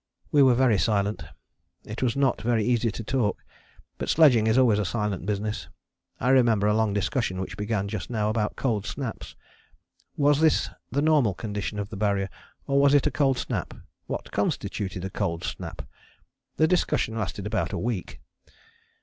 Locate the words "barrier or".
11.97-12.79